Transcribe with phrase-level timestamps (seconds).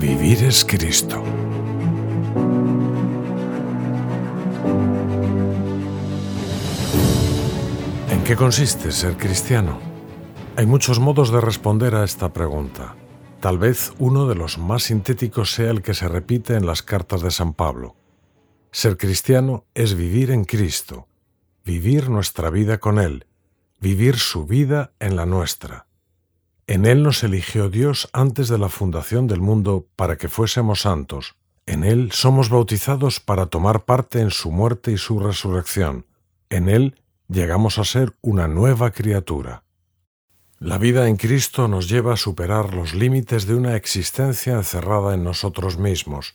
[0.00, 1.22] Vivir es Cristo.
[8.10, 9.78] ¿En qué consiste ser cristiano?
[10.56, 12.96] Hay muchos modos de responder a esta pregunta.
[13.38, 17.22] Tal vez uno de los más sintéticos sea el que se repite en las cartas
[17.22, 17.94] de San Pablo.
[18.72, 21.06] Ser cristiano es vivir en Cristo,
[21.64, 23.26] vivir nuestra vida con Él,
[23.80, 25.87] vivir su vida en la nuestra.
[26.68, 31.34] En Él nos eligió Dios antes de la fundación del mundo para que fuésemos santos.
[31.64, 36.04] En Él somos bautizados para tomar parte en su muerte y su resurrección.
[36.50, 39.64] En Él llegamos a ser una nueva criatura.
[40.58, 45.24] La vida en Cristo nos lleva a superar los límites de una existencia encerrada en
[45.24, 46.34] nosotros mismos.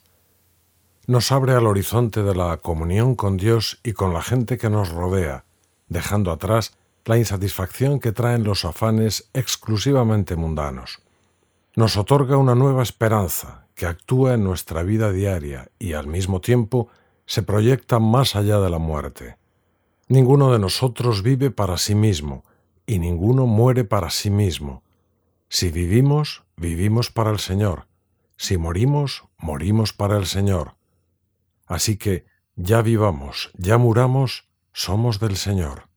[1.06, 4.90] Nos abre al horizonte de la comunión con Dios y con la gente que nos
[4.90, 5.46] rodea,
[5.90, 6.74] dejando atrás
[7.06, 11.02] la insatisfacción que traen los afanes exclusivamente mundanos.
[11.76, 16.90] Nos otorga una nueva esperanza que actúa en nuestra vida diaria y al mismo tiempo
[17.26, 19.38] se proyecta más allá de la muerte.
[20.08, 22.44] Ninguno de nosotros vive para sí mismo
[22.86, 24.84] y ninguno muere para sí mismo.
[25.50, 27.88] Si vivimos, vivimos para el Señor.
[28.38, 30.76] Si morimos, morimos para el Señor.
[31.66, 35.93] Así que, ya vivamos, ya muramos, somos del Señor.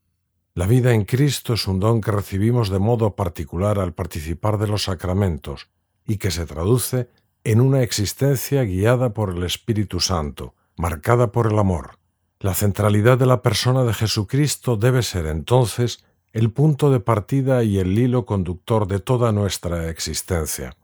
[0.57, 4.67] La vida en Cristo es un don que recibimos de modo particular al participar de
[4.67, 5.69] los sacramentos
[6.07, 7.11] y que se traduce
[7.45, 11.99] en una existencia guiada por el Espíritu Santo, marcada por el amor.
[12.41, 17.79] La centralidad de la persona de Jesucristo debe ser entonces el punto de partida y
[17.79, 20.75] el hilo conductor de toda nuestra existencia.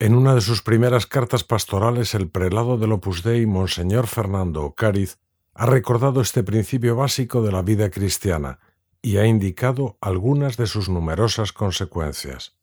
[0.00, 5.16] En una de sus primeras cartas pastorales, el prelado del Opus Dei, Monseñor Fernando Ocariz,
[5.54, 8.58] ha recordado este principio básico de la vida cristiana,
[9.02, 12.56] y ha indicado algunas de sus numerosas consecuencias.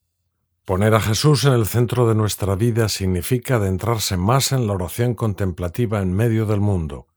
[0.64, 5.16] Poner a Jesús en el centro de nuestra vida significa adentrarse más en la oración
[5.16, 7.08] contemplativa en medio del mundo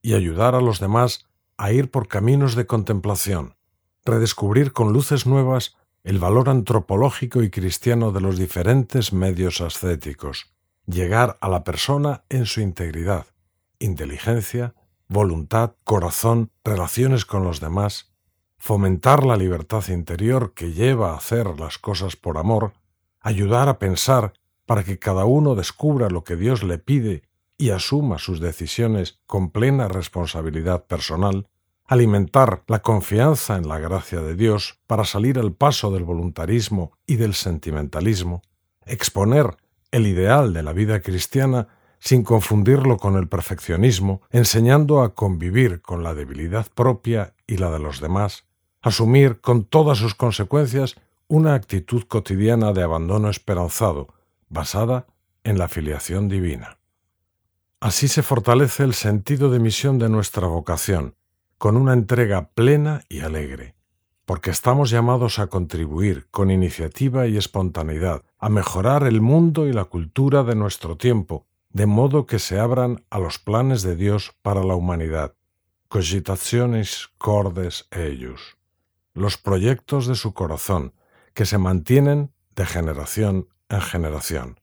[0.00, 3.56] y ayudar a los demás a ir por caminos de contemplación,
[4.04, 10.54] redescubrir con luces nuevas el valor antropológico y cristiano de los diferentes medios ascéticos,
[10.86, 13.26] llegar a la persona en su integridad,
[13.78, 14.74] inteligencia,
[15.08, 18.13] voluntad, corazón, relaciones con los demás,
[18.64, 22.72] fomentar la libertad interior que lleva a hacer las cosas por amor,
[23.20, 24.32] ayudar a pensar
[24.64, 27.24] para que cada uno descubra lo que Dios le pide
[27.58, 31.46] y asuma sus decisiones con plena responsabilidad personal,
[31.84, 37.16] alimentar la confianza en la gracia de Dios para salir al paso del voluntarismo y
[37.16, 38.40] del sentimentalismo,
[38.86, 39.58] exponer
[39.90, 46.02] el ideal de la vida cristiana sin confundirlo con el perfeccionismo, enseñando a convivir con
[46.02, 48.46] la debilidad propia y la de los demás,
[48.84, 50.96] asumir con todas sus consecuencias
[51.26, 54.08] una actitud cotidiana de abandono esperanzado,
[54.50, 55.06] basada
[55.42, 56.76] en la filiación divina.
[57.80, 61.14] Así se fortalece el sentido de misión de nuestra vocación,
[61.56, 63.74] con una entrega plena y alegre,
[64.26, 69.86] porque estamos llamados a contribuir con iniciativa y espontaneidad a mejorar el mundo y la
[69.86, 74.62] cultura de nuestro tiempo, de modo que se abran a los planes de Dios para
[74.62, 75.34] la humanidad.
[75.88, 78.58] Cogitaciones cordes ellos
[79.14, 80.92] los proyectos de su corazón,
[81.32, 84.60] que se mantienen de generación en generación.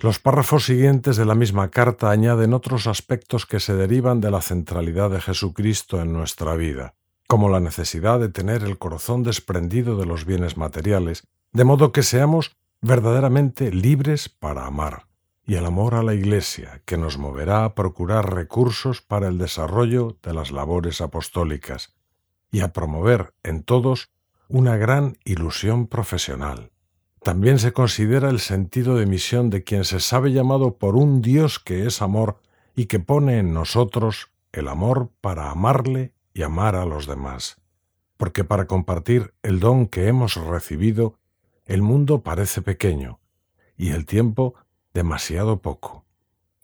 [0.00, 4.40] Los párrafos siguientes de la misma carta añaden otros aspectos que se derivan de la
[4.40, 6.94] centralidad de Jesucristo en nuestra vida,
[7.26, 12.04] como la necesidad de tener el corazón desprendido de los bienes materiales, de modo que
[12.04, 15.08] seamos verdaderamente libres para amar,
[15.44, 20.16] y el amor a la Iglesia, que nos moverá a procurar recursos para el desarrollo
[20.22, 21.97] de las labores apostólicas,
[22.50, 24.10] y a promover en todos
[24.48, 26.70] una gran ilusión profesional.
[27.22, 31.58] También se considera el sentido de misión de quien se sabe llamado por un Dios
[31.58, 32.40] que es amor
[32.74, 37.58] y que pone en nosotros el amor para amarle y amar a los demás.
[38.16, 41.18] Porque para compartir el don que hemos recibido,
[41.66, 43.20] el mundo parece pequeño
[43.76, 44.54] y el tiempo
[44.94, 46.07] demasiado poco.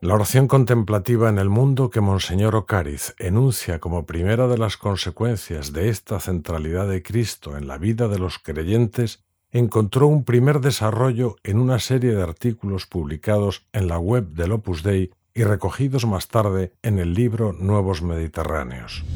[0.05, 5.73] La oración contemplativa en el mundo que Monseñor Ocariz enuncia como primera de las consecuencias
[5.73, 11.37] de esta centralidad de Cristo en la vida de los creyentes encontró un primer desarrollo
[11.43, 16.29] en una serie de artículos publicados en la web del Opus Dei y recogidos más
[16.29, 19.07] tarde en el libro Nuevos Mediterráneos.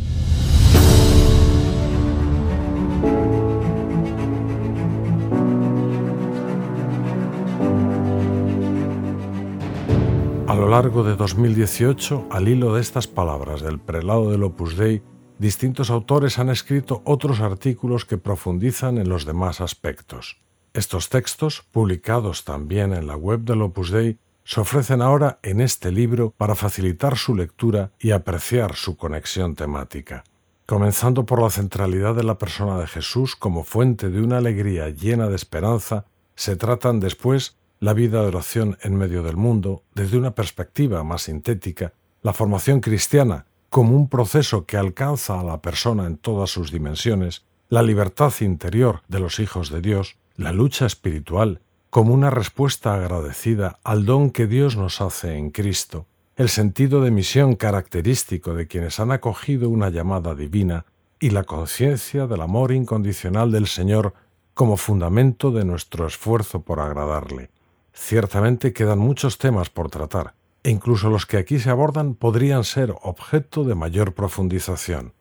[10.68, 15.02] Lo largo de 2018, al hilo de estas palabras del prelado del Opus Dei,
[15.38, 20.42] distintos autores han escrito otros artículos que profundizan en los demás aspectos.
[20.74, 25.90] Estos textos, publicados también en la web del Opus Dei, se ofrecen ahora en este
[25.90, 30.22] libro para facilitar su lectura y apreciar su conexión temática.
[30.66, 35.28] Comenzando por la centralidad de la persona de Jesús como fuente de una alegría llena
[35.28, 36.04] de esperanza,
[36.34, 41.22] se tratan después la vida de oración en medio del mundo desde una perspectiva más
[41.22, 41.92] sintética,
[42.22, 47.44] la formación cristiana como un proceso que alcanza a la persona en todas sus dimensiones,
[47.68, 51.60] la libertad interior de los hijos de Dios, la lucha espiritual
[51.90, 57.10] como una respuesta agradecida al don que Dios nos hace en Cristo, el sentido de
[57.10, 60.84] misión característico de quienes han acogido una llamada divina
[61.20, 64.14] y la conciencia del amor incondicional del Señor
[64.54, 67.50] como fundamento de nuestro esfuerzo por agradarle.
[68.00, 72.94] Ciertamente quedan muchos temas por tratar, e incluso los que aquí se abordan podrían ser
[73.02, 75.12] objeto de mayor profundización.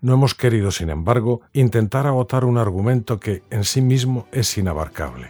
[0.00, 5.28] No hemos querido, sin embargo, intentar agotar un argumento que en sí mismo es inabarcable.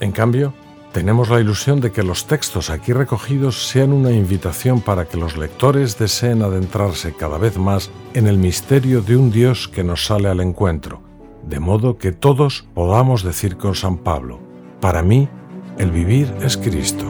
[0.00, 0.52] En cambio,
[0.92, 5.36] tenemos la ilusión de que los textos aquí recogidos sean una invitación para que los
[5.36, 10.28] lectores deseen adentrarse cada vez más en el misterio de un Dios que nos sale
[10.28, 11.02] al encuentro,
[11.46, 14.40] de modo que todos podamos decir con San Pablo,
[14.80, 15.28] para mí,
[15.78, 17.04] el vivir es Cristo.